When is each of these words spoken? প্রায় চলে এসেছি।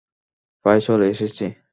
প্রায় 0.65 0.81
চলে 0.81 1.05
এসেছি। 1.07 1.45